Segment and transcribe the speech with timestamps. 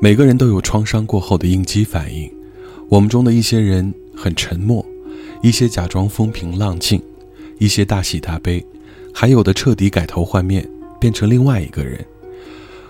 [0.00, 2.32] 每个人都有创伤过后的应激反应，
[2.88, 4.86] 我们中的一些人很沉默，
[5.42, 7.02] 一些假装风平浪静，
[7.58, 8.64] 一些大喜大悲，
[9.12, 10.66] 还有的彻底改头换面，
[11.00, 12.06] 变成另外一个人。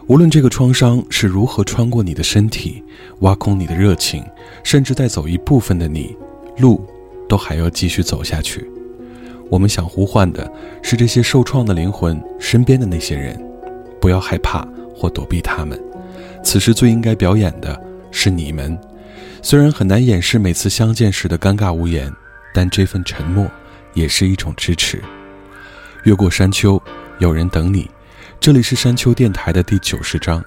[0.09, 2.83] 无论这个创伤是如何穿过你的身体，
[3.21, 4.25] 挖空你的热情，
[4.65, 6.17] 甚至带走一部分的你，
[6.57, 6.83] 路
[7.29, 8.67] 都还要继续走下去。
[9.51, 10.51] 我们想呼唤的
[10.83, 13.39] 是这些受创的灵魂身边的那些人，
[14.01, 14.67] 不要害怕
[14.97, 15.79] 或躲避他们。
[16.43, 17.79] 此时最应该表演的
[18.11, 18.79] 是你们，
[19.43, 22.11] 虽然很难掩饰每次相见时的尴尬无言，
[22.55, 23.47] 但这份沉默
[23.93, 25.03] 也是一种支持。
[26.05, 26.83] 越过山丘，
[27.19, 27.91] 有人等你。
[28.41, 30.43] 这里是山丘电台的第九十章，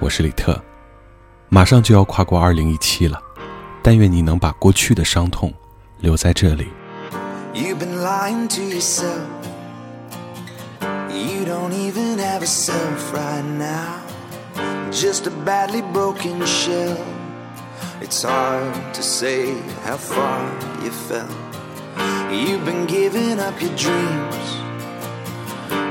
[0.00, 0.58] 我是李特。
[1.50, 3.20] 马上就要跨过二零一七了，
[3.82, 5.52] 但愿你能把过去的伤痛
[6.00, 6.68] 留在这里。
[7.52, 9.20] You've been lying to yourself.
[11.10, 14.00] You don't even have a self right now.
[14.90, 16.96] Just a badly broken shell.
[18.00, 19.52] It's hard to say
[19.84, 20.40] how far
[20.82, 21.28] you fell.
[22.32, 24.63] You've been giving up your dreams.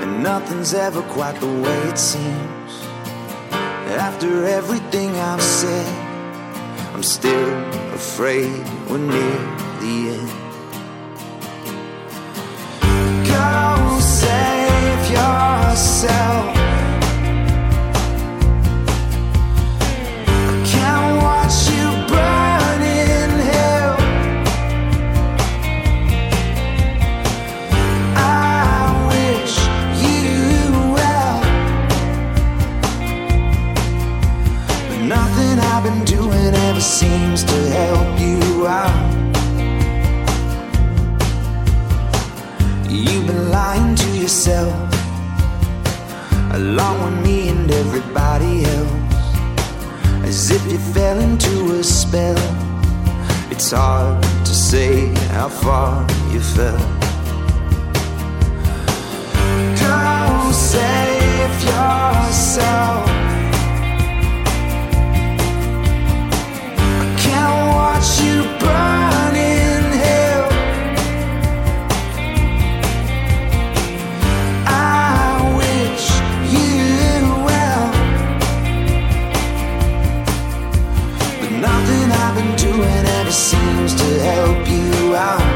[0.01, 2.71] And nothing's ever quite the way it seems.
[4.07, 5.87] After everything I've said,
[6.93, 7.53] I'm still
[7.93, 9.39] afraid we're near
[9.81, 10.31] the end.
[13.27, 16.62] Go save yourself.
[53.65, 56.77] It's hard to say how far you fell.
[59.79, 63.07] Go save yourself.
[66.75, 68.32] I can't watch you
[83.93, 85.53] seems to help you out.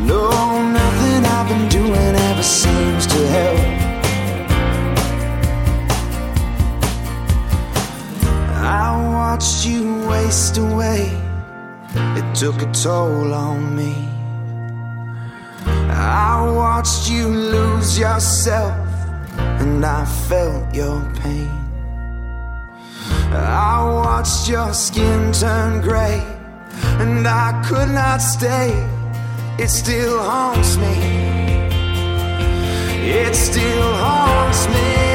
[0.00, 0.30] No,
[0.72, 3.60] nothing I've been doing ever seems to help.
[8.56, 11.10] I watched you waste away.
[11.94, 13.94] It took a toll on me.
[15.66, 18.72] I watched you lose yourself,
[19.60, 21.59] and I felt your pain.
[23.60, 26.22] I watched your skin turn gray,
[26.98, 28.70] and I could not stay.
[29.58, 30.94] It still haunts me.
[33.20, 35.09] It still haunts me.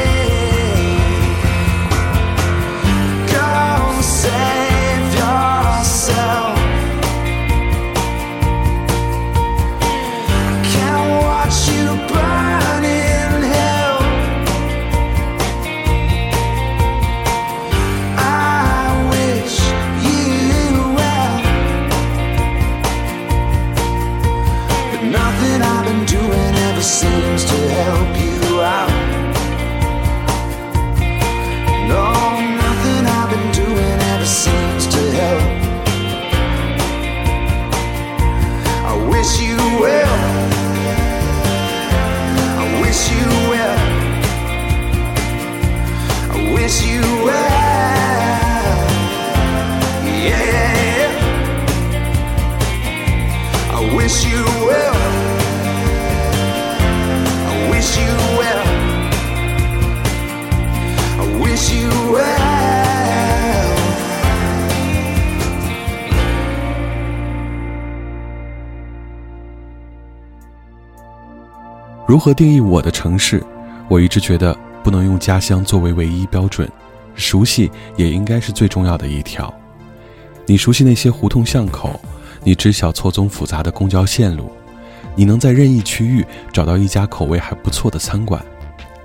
[72.25, 73.39] 何定义我的城市？
[73.87, 74.51] 我一直觉得
[74.83, 76.67] 不能用家乡作为唯一标准，
[77.13, 79.53] 熟悉也应该是最重要的一条。
[80.47, 82.01] 你熟悉那些胡同巷口，
[82.43, 84.49] 你知晓错综复杂的公交线路，
[85.15, 88.43] 你能在任意区域找到一家口味还不错的餐馆，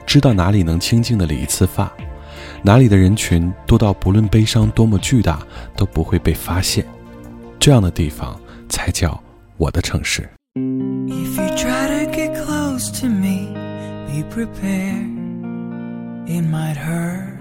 [0.07, 1.93] 知道哪里能清静的理一次发，
[2.63, 5.41] 哪里的人群多到不论悲伤多么巨大
[5.77, 6.87] 都不会被发现，
[7.59, 8.41] 这样的地方
[8.71, 9.23] 才叫
[9.59, 10.27] 我的城市。
[14.41, 16.29] Be prepared.
[16.29, 17.39] It might hurt.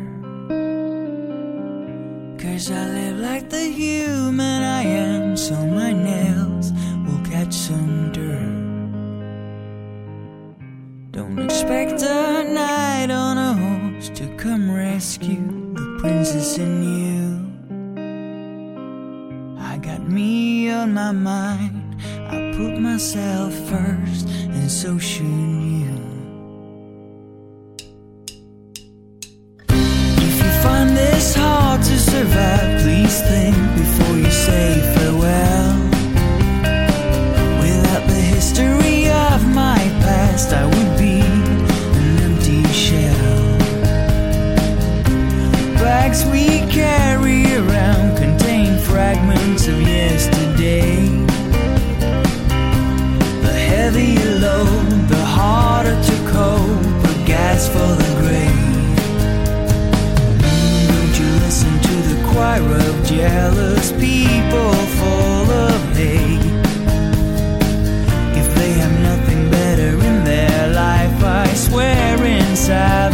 [2.39, 6.71] Cause I live like the human I am, so my nails
[7.05, 8.57] will catch some dirt.
[11.11, 17.29] Don't expect a knight on a horse to come rescue the princess in you.
[19.59, 21.97] I got me on my mind.
[22.29, 26.08] I put myself first, and so should you.
[31.83, 33.58] To survive, please think
[63.09, 66.45] jealous people full of hate?
[68.37, 73.08] If they have nothing better in their life, I swear inside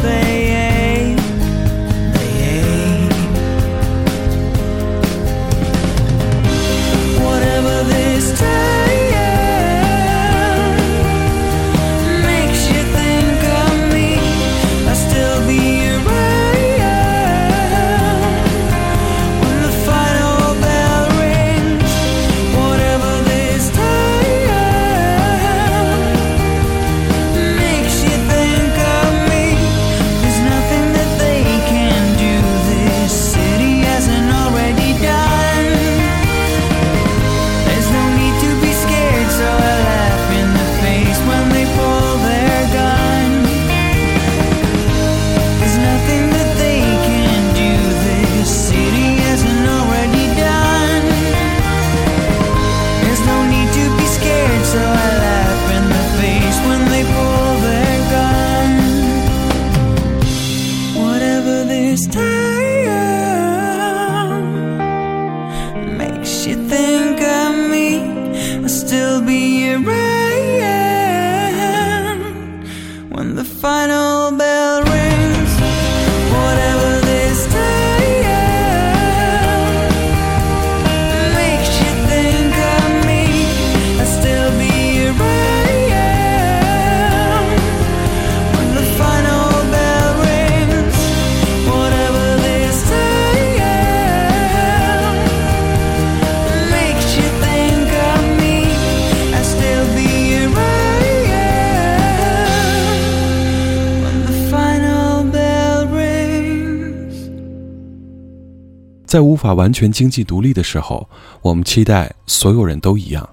[109.15, 111.07] 在无法完全经济独立的时候，
[111.41, 113.25] 我们期待所有人都一样，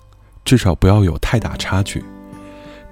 [0.44, 2.04] 至少不要有太大差距。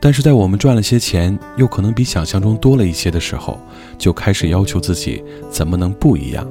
[0.01, 3.61] 但是在我们赚了些钱，又可能比想象中多了一些的时候，
[3.97, 6.45] 就开始要求自己怎么能不一样。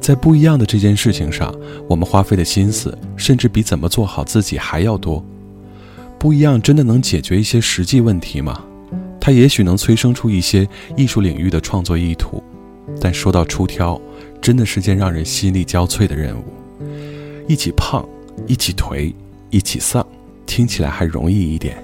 [0.00, 1.52] 在不一样的这件事情上，
[1.88, 5.20] 我们花费的心思甚至比怎么做好自己还要多。
[6.20, 8.62] 不一样真的能解决一些实际问题吗？
[9.20, 12.40] 它也许能催生出一些艺术领域的创作意图，
[13.00, 14.00] 但说到出挑，
[14.40, 16.44] 真的是件让人心力交瘁的任务。
[17.46, 18.06] 一起胖，
[18.46, 19.12] 一起颓，
[19.50, 20.06] 一起丧，
[20.46, 21.82] 听起来还容易一点。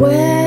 [0.00, 0.39] Where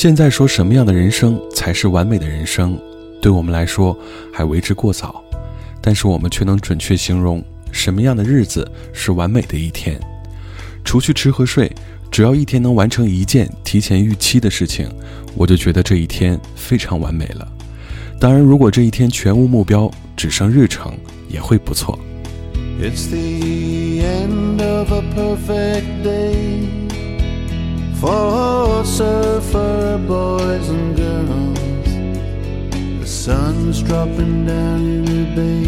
[0.00, 2.78] 现在说什么样的人生才是完美的人生，
[3.20, 3.98] 对我们来说
[4.32, 5.20] 还为之过早，
[5.82, 9.98] 但是我们却能准确形容什么样的日子是完美的一天。
[10.84, 11.68] 除去吃和睡，
[12.12, 14.88] 只要一天能完成一件提前预期的事情，
[15.34, 17.48] 我就觉得这一天非常完美了。
[18.20, 20.96] 当然，如果这一天全无目标，只剩日程，
[21.28, 21.98] 也会不错。
[22.80, 26.87] It's the end of a perfect day
[28.00, 31.58] for surfer boys and girls.
[33.00, 35.64] The sun's dropping down in the bay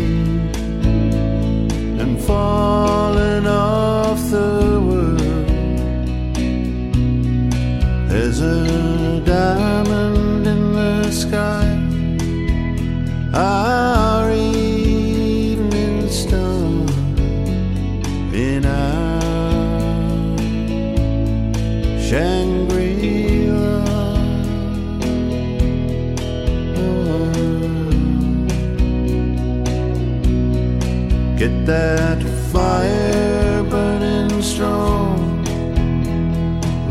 [2.02, 5.18] and falling off the world.
[8.08, 11.66] There's a diamond in the sky.
[13.34, 14.19] Our
[31.40, 35.42] Get that fire burning strong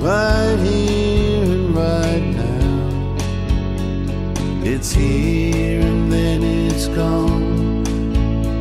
[0.01, 3.15] right here and right now.
[4.63, 7.83] It's here and then it's gone.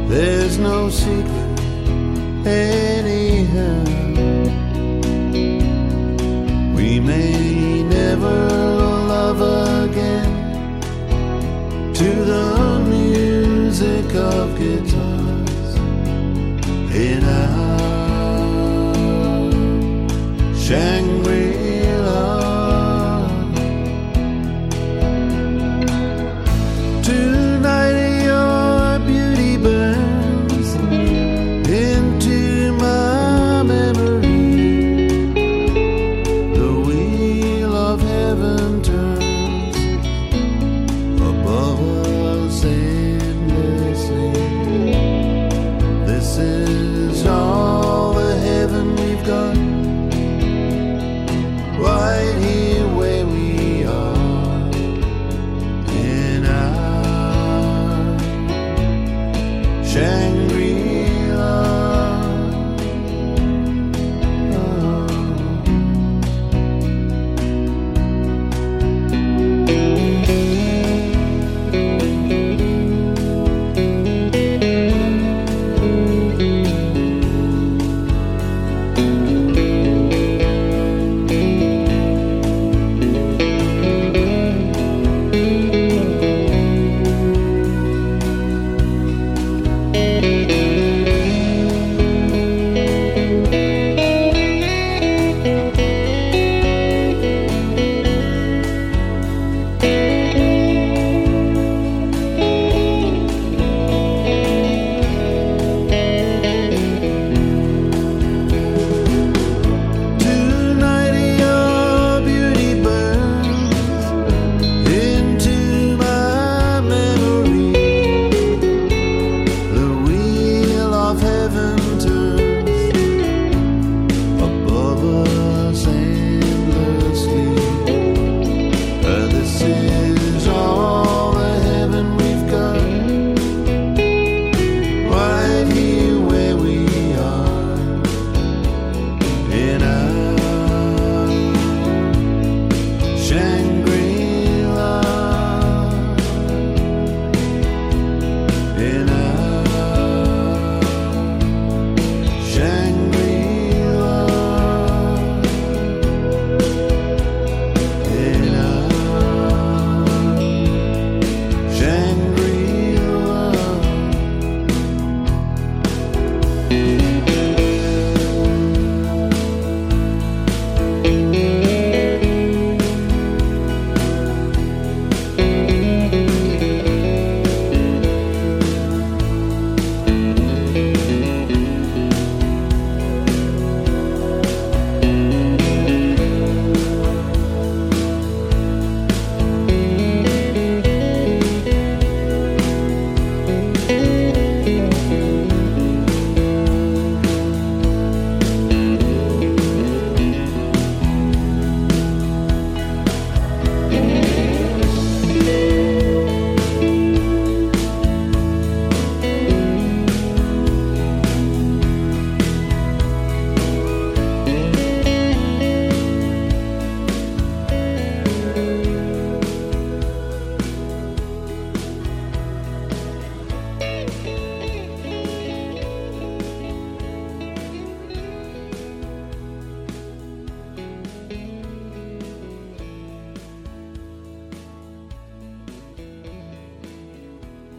[0.09, 1.59] There's no secret
[2.47, 3.85] anyhow.
[6.76, 8.37] We may never
[9.14, 9.40] love
[9.88, 10.83] again
[11.95, 15.07] to the music of guitars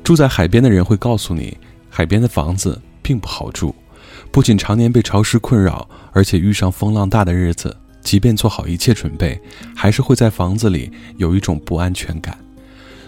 [0.09, 1.55] 住在海边的人会告诉你，
[1.87, 3.75] 海边的房子并不好住，
[4.31, 9.39] 不仅常年被潮湿困扰，而且遇上风浪大的日子，即便做好一切准备，
[9.75, 12.35] 还是会在房子里有一种不安全感。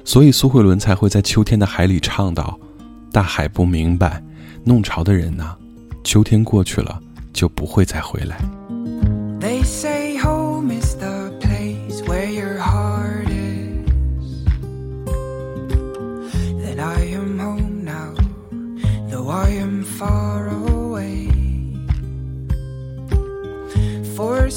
[0.05, 2.55] 所以苏慧伦才会在秋天的海里唱道
[3.11, 4.21] ：“大海不明白，
[4.63, 5.55] 弄潮的人呐，
[6.03, 7.01] 秋天过去了
[7.33, 8.37] 就不会再回来。”
[9.41, 10.00] They say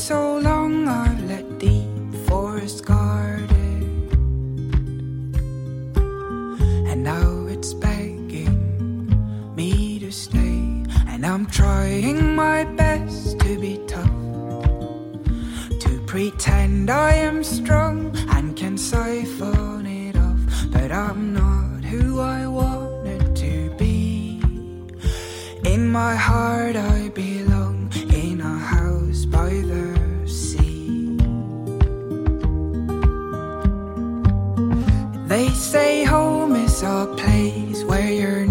[0.04, 4.16] so long I've let deep forest guard it,
[6.90, 10.84] and now it's begging me to stay.
[11.08, 14.10] And I'm trying my best to be tough
[15.84, 22.46] to pretend I am strong and can siphon it off, but I'm not who I
[22.46, 24.38] wanted to be.
[25.64, 29.93] In my heart, I belong in a house by the
[35.34, 38.46] They say home is a place where you're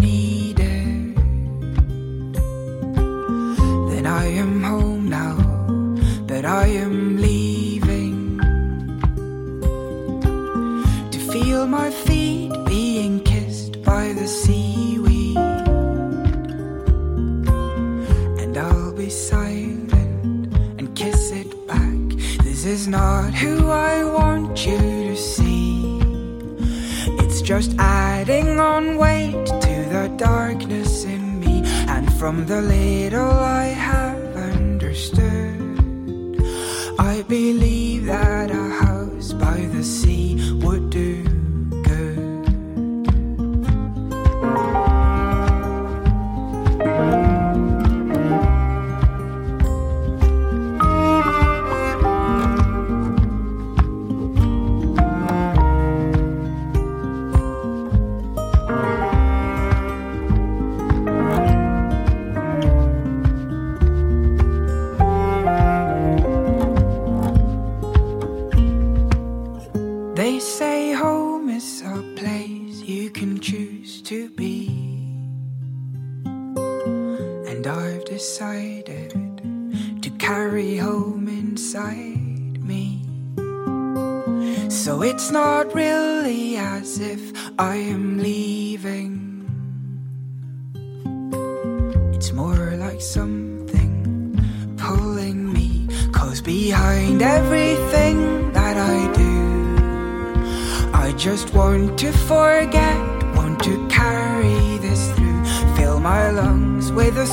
[27.56, 34.36] just adding on weight to the darkness in me, and from the little I have
[34.36, 35.62] understood.
[36.98, 37.83] I believe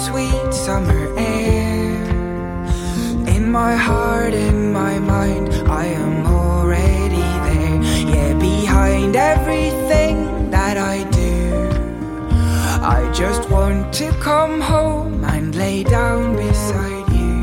[0.07, 1.93] sweet summer air.
[3.37, 7.77] In my heart, in my mind, I am already there.
[8.15, 11.69] Yeah, behind everything that I do,
[12.97, 17.37] I just want to come home and lay down beside you.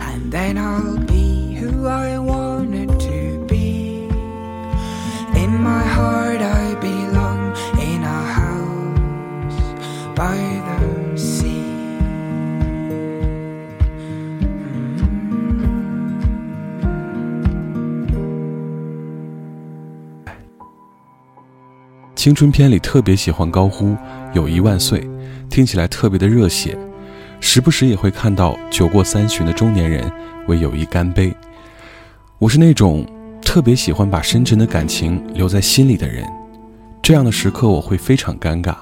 [0.00, 1.35] And then I'll be
[22.26, 23.96] 青春片里特别喜欢高呼
[24.34, 25.08] “友谊万岁”，
[25.48, 26.76] 听起来特别的热血。
[27.38, 30.10] 时不时也会看到酒过三巡的中年人
[30.48, 31.32] 为友谊干杯。
[32.40, 33.06] 我是那种
[33.40, 36.26] 特别喜欢把深沉的感情留在心里的人，
[37.00, 38.74] 这样的时刻我会非常尴尬，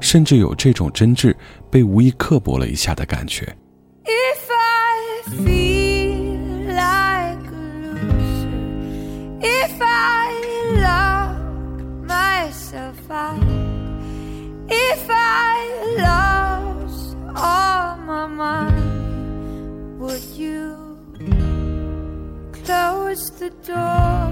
[0.00, 1.32] 甚至有这种真挚
[1.70, 3.56] 被无意刻薄了一下的感觉。
[4.04, 5.59] If I feel
[18.40, 20.62] mind, would you
[22.64, 24.30] close the door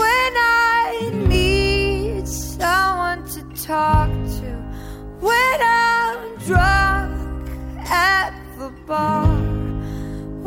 [0.00, 4.50] when I need someone to talk to?
[5.28, 7.46] When I'm drunk
[7.90, 9.36] at the bar,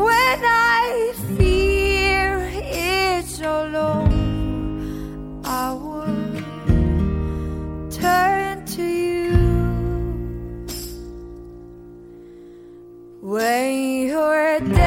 [0.05, 4.21] when I fear it's all over,
[5.45, 5.73] I
[14.59, 14.86] birthday.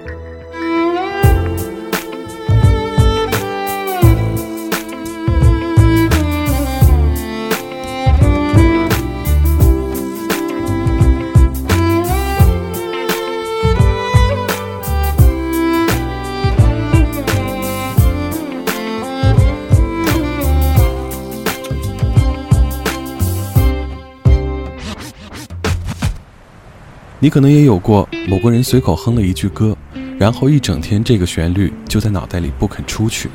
[27.23, 29.77] 你可能也有过某个人随口哼了一句歌，
[30.17, 33.29] 然后一整天这个旋律就在脑袋里不肯出去。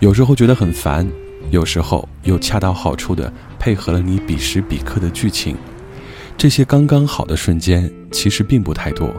[0.00, 1.08] 有时候觉得很烦，
[1.52, 5.56] 有时候又恰到好处的配合了你彼时彼刻的剧情。
[6.36, 9.14] 这些刚刚好的瞬间其实并不太多，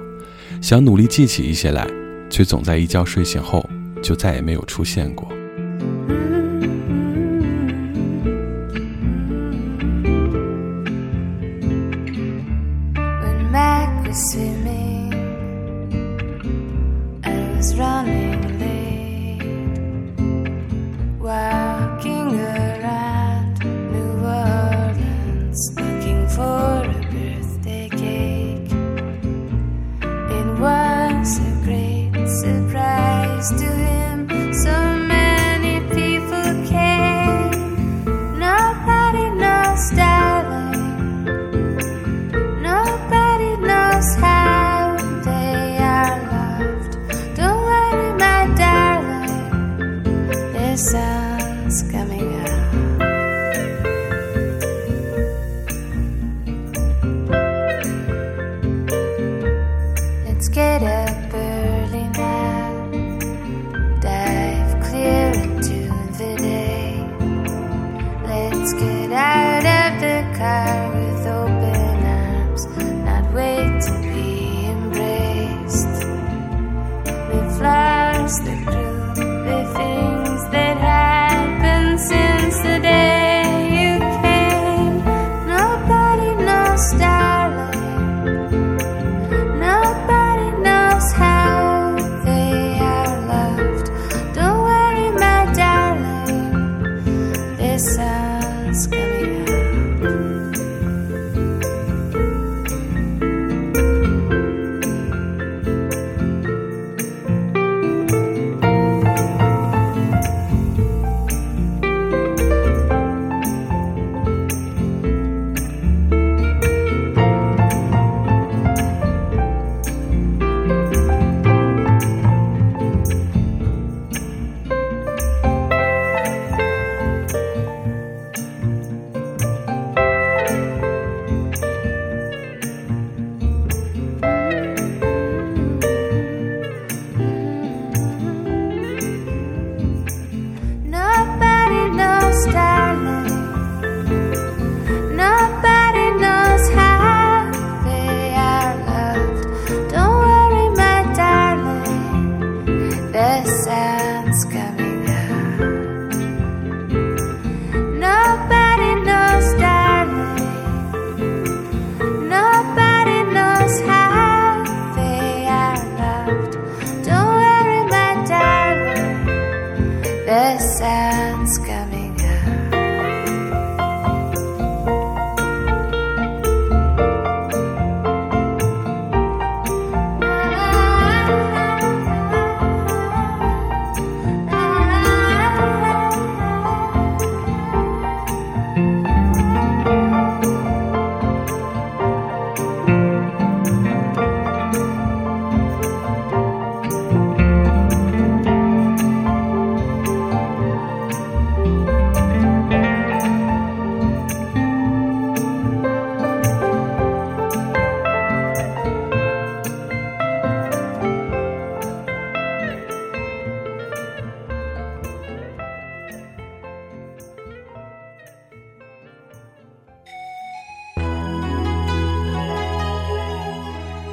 [0.60, 1.88] 想努力记起一些来，
[2.30, 3.66] 却总在一觉睡醒后
[4.04, 5.32] 就再也没有出现过。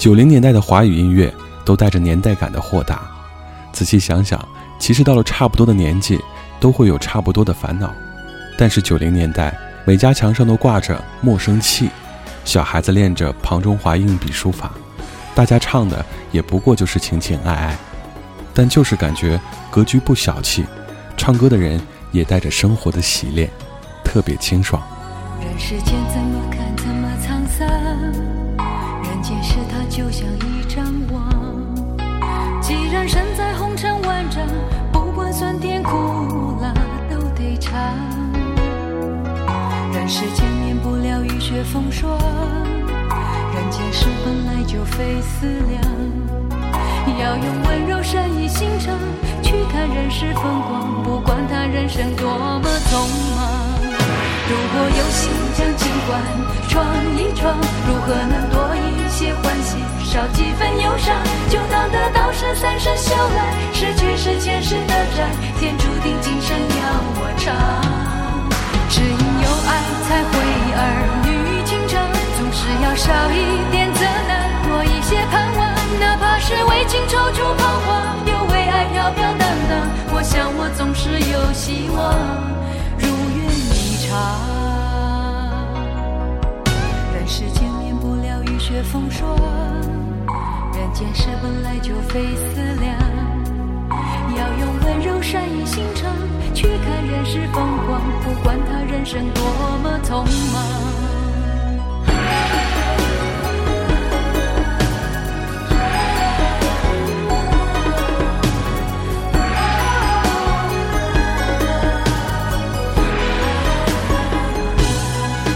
[0.08, 1.30] 九零年代的华语音乐
[1.66, 3.02] 都带着年代感的豁达。
[3.74, 4.42] 仔细想想，
[4.78, 6.18] 其实到了差不多的年纪，
[6.58, 7.92] 都会有差不多的烦恼。
[8.56, 11.90] 但是九零年代，每家墙上都挂着莫生气，
[12.42, 14.72] 小孩子练着庞中华硬笔书法，
[15.34, 17.78] 大家唱的也不过就是情情爱爱，
[18.54, 19.38] 但就是感觉
[19.70, 20.64] 格局不小气，
[21.18, 21.78] 唱歌的人
[22.12, 23.50] 也带着生活的洗练，
[24.02, 24.82] 特别清爽。
[25.38, 26.67] 人世间怎么看
[29.98, 31.28] 就像一张网。
[32.62, 34.46] 既然身在红尘万丈，
[34.92, 35.90] 不管酸甜苦
[36.62, 36.72] 辣
[37.10, 37.74] 都得尝。
[39.92, 45.82] 人世间免不了雨雪风霜，人间事本来就非思量。
[47.18, 48.94] 要用温柔善意心肠
[49.42, 53.00] 去看人世风光，不管他人生多么匆
[53.34, 53.48] 忙。
[54.48, 56.22] 如果有心将情关
[56.68, 57.52] 闯一闯，
[57.88, 58.67] 如何能多
[59.18, 61.12] 些欢喜，少几分忧伤？
[61.50, 65.26] 就当得到是三生修来，失去是前世的债，
[65.58, 67.52] 天注定今生要我偿。
[68.88, 70.38] 只因有爱才会
[70.78, 70.78] 儿
[71.26, 71.34] 女
[71.66, 71.98] 情长，
[72.38, 74.30] 总是要少一点责难，
[74.62, 75.66] 多一些盼望。
[75.98, 79.82] 哪怕是为情踌躇彷徨，又为爱飘飘荡荡，
[80.14, 82.14] 我想我总是有希望。
[88.82, 89.36] 风霜，
[90.74, 92.94] 人间事本来就非思量。
[94.36, 96.10] 要用温柔善意心肠
[96.54, 99.42] 去看人世风光，不管他人生多
[99.82, 100.62] 么匆忙。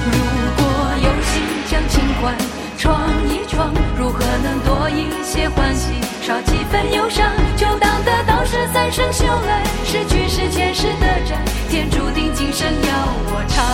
[0.04, 0.16] 如
[0.56, 0.62] 果
[0.96, 1.32] 有心
[1.70, 2.22] 将情怀
[4.12, 11.40] 如何能多一些欢喜，少几分忧伤，就当得到是三生修来，失去是前世的债，
[11.70, 12.92] 天注定今生要
[13.32, 13.64] 我偿。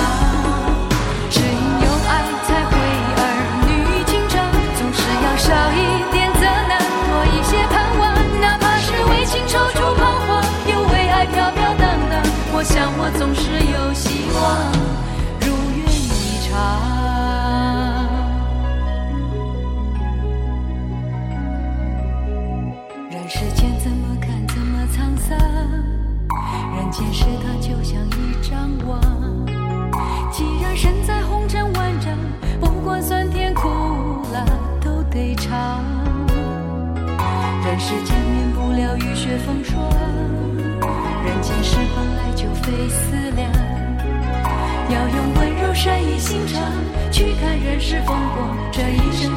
[1.29, 2.71] 只因有爱才会
[3.19, 3.21] 儿
[3.67, 4.47] 女情长，
[4.79, 6.79] 总是要少一点责难，
[7.11, 8.15] 多一些盼望。
[8.41, 10.31] 哪怕是为情踌躇彷徨，
[10.71, 12.23] 又为爱飘飘荡荡，
[12.53, 13.43] 我想我总是
[13.75, 14.71] 有希望，
[15.41, 16.98] 如愿以偿。
[39.47, 39.83] 风霜，
[41.25, 43.51] 人间事本来就非思量。
[44.91, 46.63] 要用温柔善意心肠
[47.11, 49.37] 去看人世风光，这一生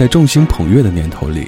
[0.00, 1.46] 在众星捧月的年头里，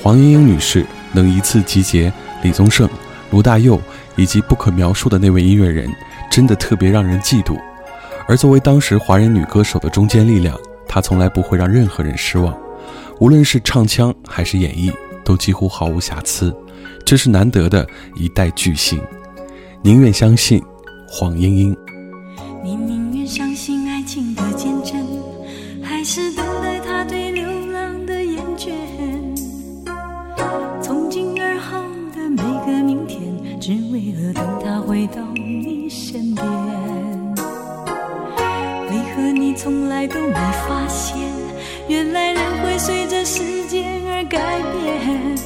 [0.00, 2.10] 黄莺莺女士能一次集结
[2.42, 2.88] 李宗盛、
[3.30, 3.78] 卢大佑
[4.16, 5.86] 以及不可描述的那位音乐人，
[6.30, 7.60] 真的特别让人嫉妒。
[8.26, 12.58] 而作为当时华人女歌手的中坚力量，她从来不会让任何人失望，
[13.18, 14.90] 无论是唱腔还是演绎，
[15.22, 16.56] 都几乎毫无瑕疵。
[17.04, 17.86] 这是难得的
[18.16, 18.98] 一代巨星。
[19.82, 20.62] 宁愿相信
[21.06, 21.76] 黄莺莺。
[39.62, 40.32] 从来都没
[40.66, 41.18] 发现？
[41.86, 44.38] 原来人会随着时间而改
[44.72, 45.36] 变。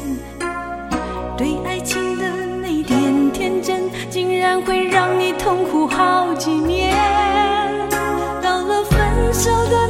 [1.36, 2.24] 对爱情的
[2.62, 6.94] 那点天真，竟然会让你痛苦好几年。
[8.40, 9.84] 到了分手的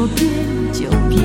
[0.00, 0.26] 说变
[0.72, 1.20] 就变？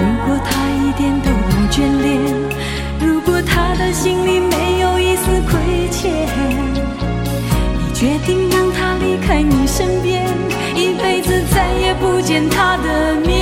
[0.00, 0.50] 如果他
[0.82, 2.18] 一点都不眷恋，
[2.98, 6.10] 如果他的心里没有一丝亏欠，
[7.78, 10.26] 你决定让他离开你身边，
[10.74, 13.33] 一辈子再也不见他的面。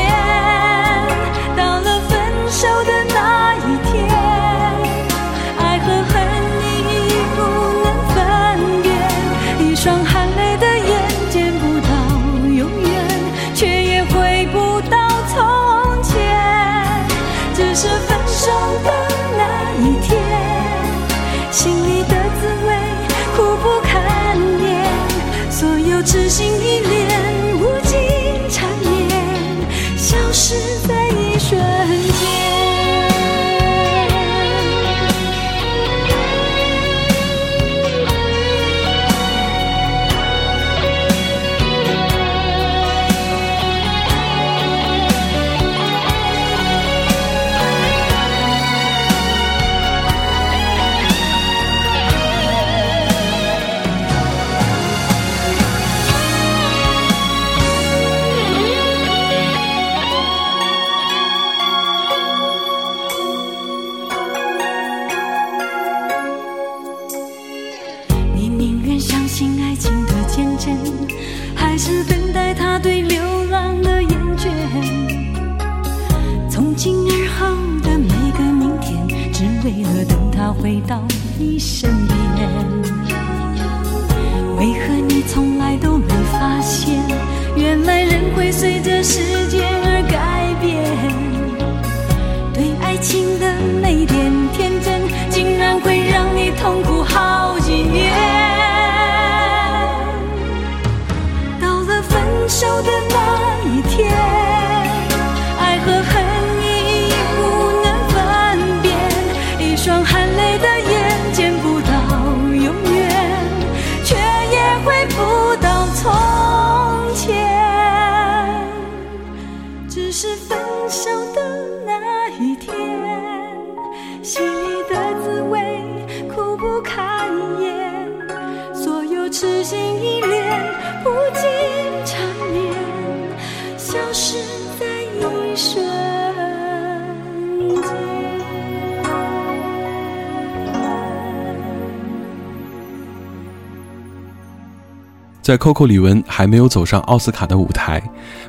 [145.43, 148.01] 在 Coco 李玟还没有走上奥斯卡的舞台，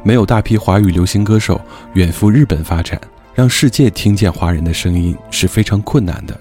[0.03, 1.59] 没有大批华语流行歌手
[1.95, 3.01] 远赴日本发展，
[3.33, 6.39] 让世界听见华人的声音是非常困难的。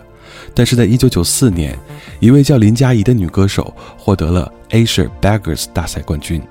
[0.55, 1.79] 但是在1994年，
[2.21, 6.43] 一位叫林佳怡的女歌手获得了 Asia Beggars 大赛冠军，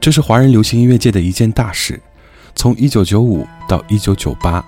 [0.00, 2.00] 这是华人流行音乐界的一件大事。
[2.56, 4.64] 从1995到1998，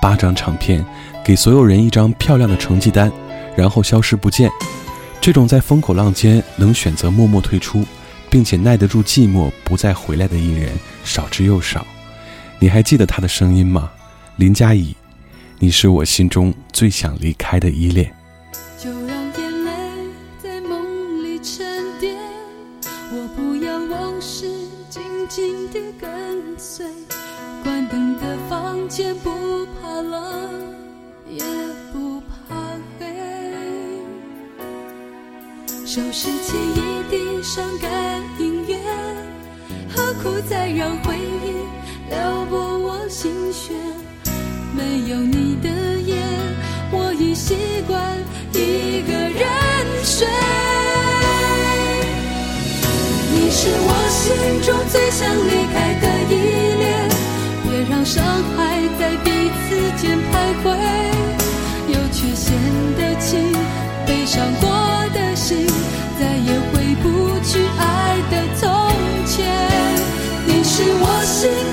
[0.00, 0.86] 八张唱片，
[1.24, 3.10] 给所有人一张漂亮的成绩单，
[3.56, 4.48] 然后消失不见。
[5.20, 7.84] 这种在风口浪尖能选择默默退出，
[8.30, 10.72] 并且耐得住寂寞不再回来的艺人
[11.04, 11.86] 少之又少。
[12.58, 13.90] 你还记得他的声音吗？
[14.36, 14.94] 林佳怡，
[15.58, 18.14] 你是我心中最想离开的依恋。
[18.78, 19.70] 就让眼泪
[20.42, 21.66] 在梦里沉
[21.98, 22.16] 淀，
[23.12, 24.48] 我不要往事
[24.88, 26.08] 紧紧地跟
[26.56, 26.86] 随。
[27.62, 30.74] 关灯的房间，不怕冷，
[31.28, 31.44] 也
[31.92, 32.54] 不怕
[32.98, 33.06] 黑。
[35.84, 37.90] 收拾起一地伤感
[38.38, 38.76] 音乐，
[39.88, 43.74] 何苦再让回忆撩拨我心弦？
[44.76, 45.68] 没有你的
[46.00, 46.16] 夜，
[46.92, 48.18] 我已习惯
[48.52, 50.28] 一个人睡。
[53.32, 55.89] 你是我心中最想离开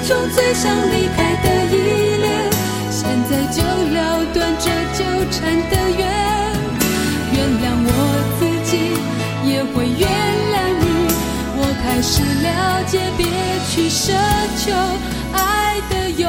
[0.07, 1.75] 中最想离开的依
[2.21, 2.49] 恋。
[2.89, 6.07] 现在就了断这纠缠的缘。
[7.33, 7.91] 原谅我
[8.39, 8.71] 自己，
[9.43, 10.07] 也会原
[10.53, 11.11] 谅你。
[11.59, 13.27] 我开始了解，别
[13.67, 14.15] 去奢
[14.63, 14.71] 求
[15.33, 16.25] 爱的永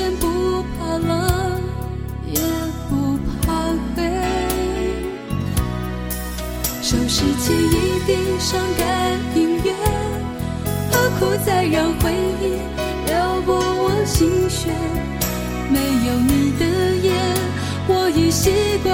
[0.00, 1.60] 不怕冷，
[2.26, 2.40] 也
[2.88, 3.52] 不怕
[3.94, 4.02] 黑。
[6.80, 9.74] 收拾起一地伤感音乐，
[10.90, 12.56] 何苦再让回忆
[13.06, 14.72] 撩拨我心弦？
[15.68, 16.64] 没有你的
[17.02, 17.12] 夜，
[17.86, 18.50] 我已习
[18.82, 18.92] 惯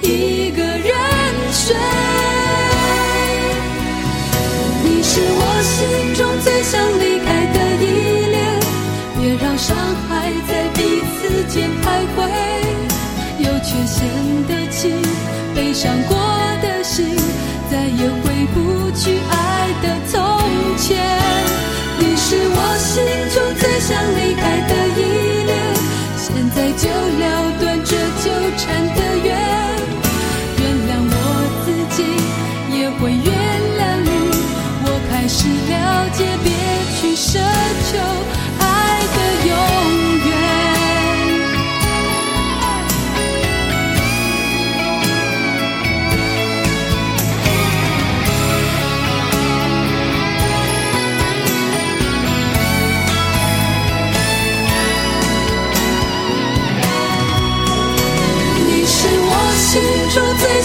[0.00, 0.94] 一个人
[1.52, 1.74] 睡。
[4.84, 7.84] 你是我心中最想离开的依
[8.30, 8.60] 恋，
[9.18, 9.76] 别让伤
[11.56, 11.84] 间徘
[12.14, 12.18] 徊。
[13.38, 14.06] 又却显
[14.46, 14.92] 得起，
[15.54, 16.15] 悲伤过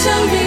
[0.04, 0.41] 相遇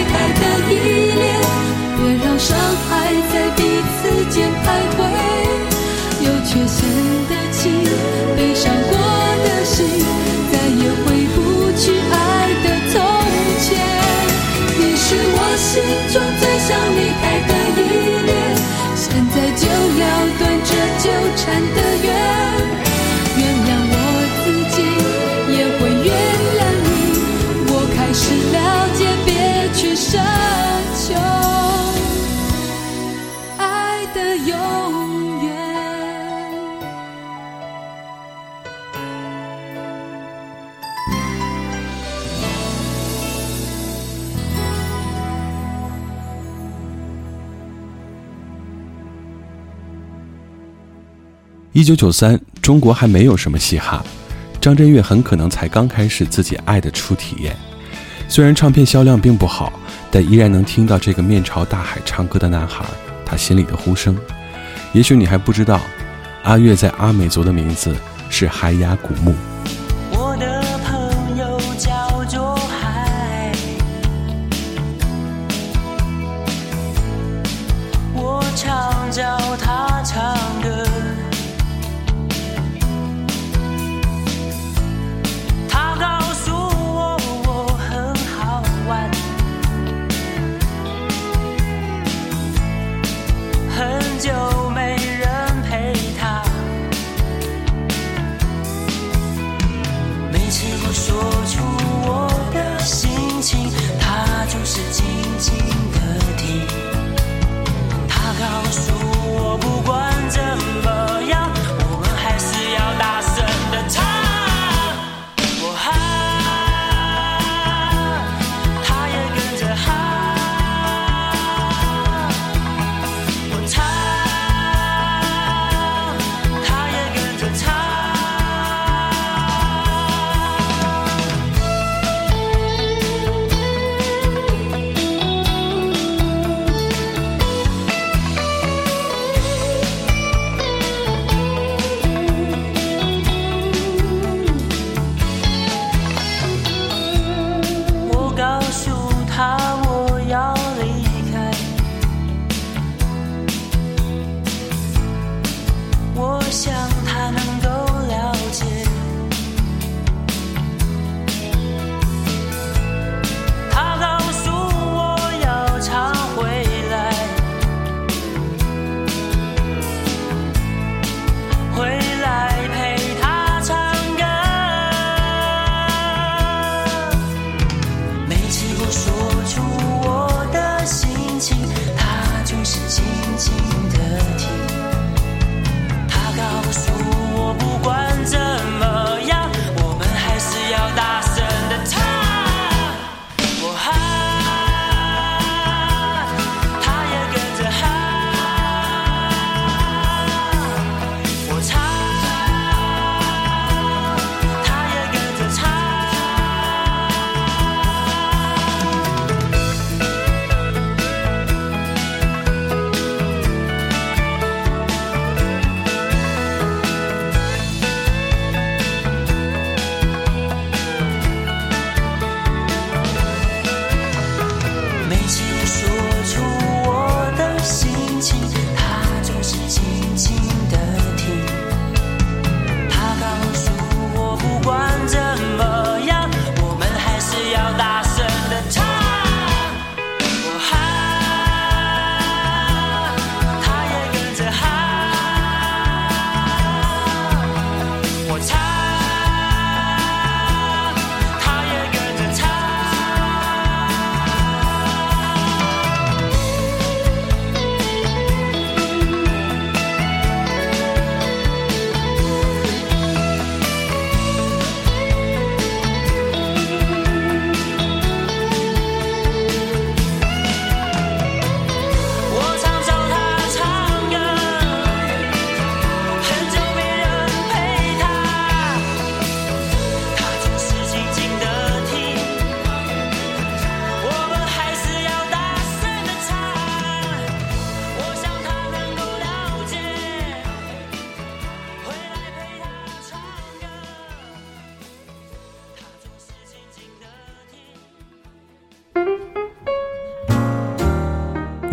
[51.75, 54.01] 一九九三，中国还没有什么嘻哈，
[54.61, 57.53] 张震岳很可能才刚开始自己爱的初体验。
[58.29, 59.77] 虽然唱片销量并不好，
[60.09, 62.85] 但依然能听到这个面朝大海唱歌的男孩
[63.25, 64.17] 他心里的呼声。
[64.93, 65.81] 也许你还不知道，
[66.43, 67.93] 阿岳在阿美族的名字
[68.29, 69.35] 是海雅古木。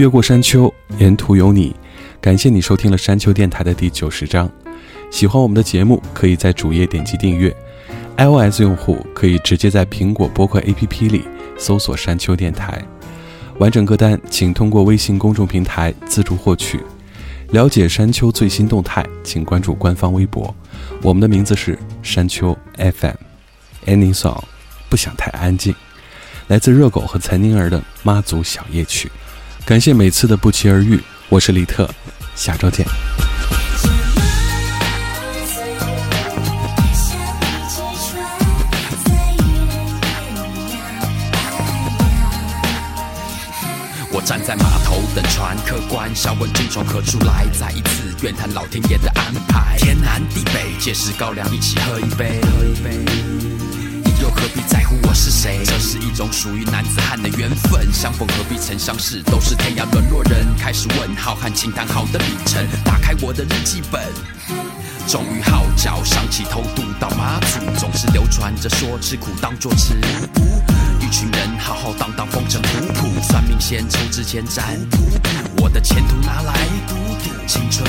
[0.03, 1.73] 越过山丘，沿途有你。
[2.21, 4.51] 感谢你收听了山丘电台的第九十章。
[5.13, 7.57] 喜欢我们的节目，可以在主页点击订阅。
[8.17, 11.23] iOS 用户可以直接在苹果播客 APP 里
[11.57, 12.83] 搜索“山丘电台”。
[13.61, 16.81] 完整歌单请通过微信公众平台自助获取。
[17.51, 20.53] 了解山丘最新动态，请关注官方微博。
[21.01, 23.15] 我们的名字是山丘 FM。
[23.87, 24.43] Any song，
[24.89, 25.73] 不想太安静。
[26.49, 29.09] 来自热狗和岑宁儿的《妈祖小夜曲》。
[29.65, 31.89] 感谢每次的不期而遇，我是李特，
[32.35, 32.85] 下周见。
[44.11, 49.79] 我站在码头等船，客官笑问君从何处来，再一次怨叹老天爷的安排。
[49.79, 52.41] 天南地北皆是高粱，一起喝一杯。
[52.43, 53.05] 喝一杯，
[54.43, 55.61] 何必在乎我是谁？
[55.65, 60.45] 这是一种属于男子汉的缘分，相逢何必曾相识，都是天涯沦落人。
[60.59, 64.03] 开始问浩瀚惊叹好的旅程，打开我的日记本。
[65.07, 69.95] 终于号角响起，偷渡到马祖，总是流传着说吃苦当作吃。
[70.99, 74.63] 一群人浩浩荡荡，风尘仆仆，算命先抽支前瞻，
[75.59, 76.53] 我的前途拿来
[77.47, 77.89] 青春。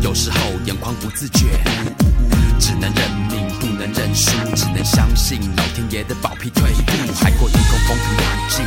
[0.00, 1.46] 有时候眼眶不自觉，
[2.62, 8.64] 只能认命，不能认输，只能相信老天爷的保庇退步，海阔天空，风平浪静。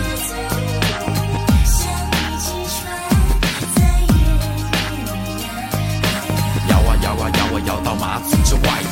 [6.68, 8.84] 摇啊摇啊摇啊摇到马祖之外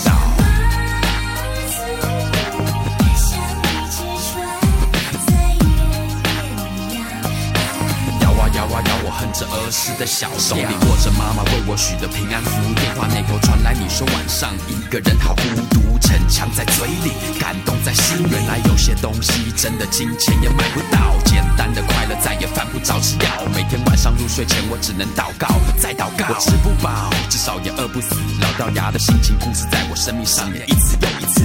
[9.54, 18.30] 儿时的小手里握着妈妈为我许的平安符，电话那头传来你说晚上一个人好孤独，逞强在嘴里，感动在心里。
[18.32, 23.46] 原来有些东西真的金钱也买不到，简单的快乐再也犯不着吃药。
[23.54, 25.48] 每天晚上入睡前我只能祷告，
[25.78, 26.26] 再祷告。
[26.30, 28.16] 我吃不饱，至少也饿不死。
[28.42, 31.42] 老掉牙的心情，故事在我生命上演一次又一次。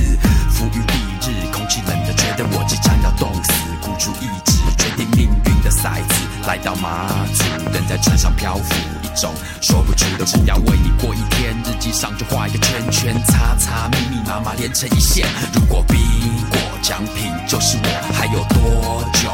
[0.51, 3.53] 浮于蔽日，空气冷的，觉得我即将要冻死。
[3.81, 6.28] 孤注一掷，决定命运的骰子。
[6.49, 7.45] 来到马祖，
[7.75, 10.25] 人在船上漂浮，一种说不出的。
[10.25, 15.27] 只要为你过一天，日记上就画一个圈圈，叉叉，密密麻麻连成一线。
[15.53, 16.01] 如果冰
[16.49, 19.29] 果奖品就是我，还有多久？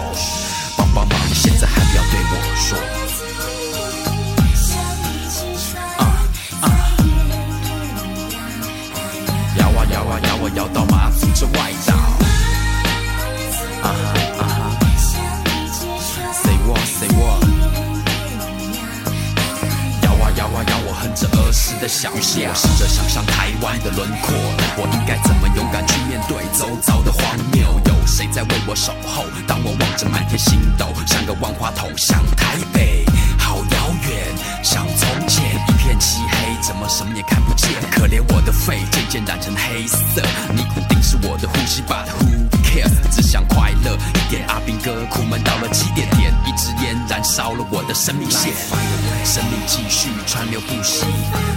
[0.76, 2.76] 帮帮忙，现在还不要对我说。
[9.56, 12.13] 摇啊摇啊摇啊摇到马祖这外岛。
[21.74, 22.50] 时的小调。
[22.50, 24.34] 我试着想象台湾的轮廓，
[24.76, 27.22] 我应该怎么勇敢去面对周遭的荒
[27.52, 27.66] 谬？
[27.86, 29.24] 有谁在为我守候？
[29.46, 33.04] 当我望着满天星斗，像个万花筒，向台北，
[33.38, 36.56] 好遥远，像从前一片漆黑。
[36.62, 37.68] 怎么什么也看不见？
[37.90, 40.22] 可怜我的肺渐渐染成黑色，
[40.54, 43.14] 尼古丁是我的呼吸，But who cares？
[43.14, 44.46] 只想快乐一点。
[44.48, 48.54] 阿兵哥，苦闷到了极点，点一支烟燃烧了我的生命线，
[49.26, 51.04] 生命继续川流不息，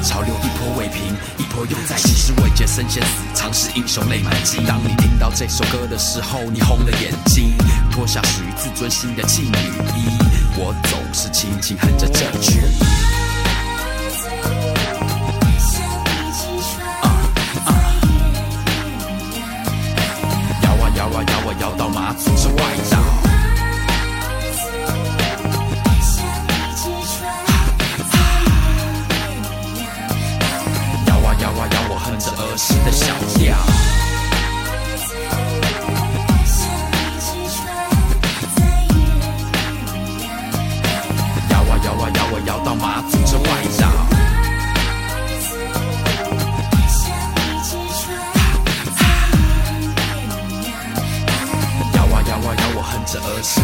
[0.04, 2.10] 潮流一波未平，一波又在起。
[2.14, 4.66] 是未见生先死，尝试英雄泪满襟。
[4.66, 7.56] 当你听到这首歌的时候，你红了眼睛，
[7.90, 9.56] 脱下属于自尊心的劲雨
[9.96, 10.27] 衣，
[10.60, 12.62] 我总是轻轻哼着这曲。
[20.64, 22.98] 摇啊摇啊摇啊摇到马祖这外岛，
[31.06, 33.14] 摇啊摇啊摇，我哼着儿时的小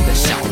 [0.06, 0.43] 的小调。